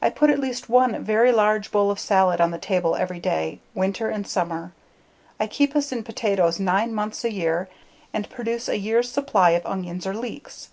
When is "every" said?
2.94-3.18